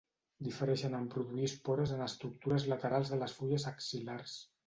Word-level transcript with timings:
Difereixen 0.45 0.95
en 0.99 1.03
produir 1.15 1.43
espores 1.49 1.93
en 1.97 2.01
estructures 2.07 2.67
laterals 2.73 3.13
de 3.13 3.21
les 3.25 3.39
fulles 3.41 3.67
axil·lars. 3.75 4.35